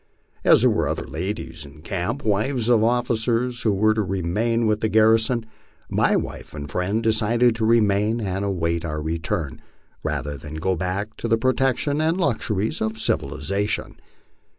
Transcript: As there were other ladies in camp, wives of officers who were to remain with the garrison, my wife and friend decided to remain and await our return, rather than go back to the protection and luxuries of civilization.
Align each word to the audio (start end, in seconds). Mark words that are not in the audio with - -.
As 0.43 0.61
there 0.61 0.69
were 0.71 0.87
other 0.89 1.05
ladies 1.05 1.63
in 1.63 1.83
camp, 1.83 2.25
wives 2.25 2.69
of 2.69 2.83
officers 2.83 3.61
who 3.61 3.71
were 3.71 3.93
to 3.93 4.01
remain 4.01 4.65
with 4.65 4.79
the 4.79 4.89
garrison, 4.89 5.45
my 5.91 6.15
wife 6.15 6.55
and 6.55 6.67
friend 6.67 7.03
decided 7.03 7.53
to 7.57 7.65
remain 7.67 8.19
and 8.19 8.43
await 8.43 8.83
our 8.83 8.99
return, 8.99 9.61
rather 10.03 10.37
than 10.37 10.55
go 10.55 10.75
back 10.75 11.15
to 11.17 11.27
the 11.27 11.37
protection 11.37 12.01
and 12.01 12.17
luxuries 12.17 12.81
of 12.81 12.97
civilization. 12.97 13.99